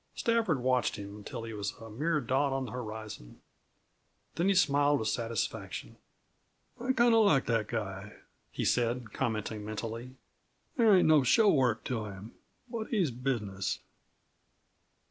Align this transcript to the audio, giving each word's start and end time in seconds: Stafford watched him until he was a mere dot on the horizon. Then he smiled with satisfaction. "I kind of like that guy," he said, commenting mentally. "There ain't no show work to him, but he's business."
Stafford 0.15 0.63
watched 0.63 0.95
him 0.95 1.17
until 1.17 1.43
he 1.43 1.53
was 1.53 1.73
a 1.73 1.87
mere 1.91 2.19
dot 2.19 2.51
on 2.51 2.65
the 2.65 2.71
horizon. 2.71 3.39
Then 4.33 4.47
he 4.49 4.55
smiled 4.55 4.97
with 4.97 5.09
satisfaction. 5.09 5.95
"I 6.79 6.93
kind 6.93 7.13
of 7.13 7.23
like 7.23 7.45
that 7.45 7.67
guy," 7.67 8.13
he 8.49 8.65
said, 8.65 9.13
commenting 9.13 9.63
mentally. 9.63 10.15
"There 10.75 10.95
ain't 10.95 11.07
no 11.07 11.21
show 11.21 11.51
work 11.51 11.83
to 11.83 12.05
him, 12.05 12.31
but 12.67 12.85
he's 12.87 13.11
business." 13.11 13.77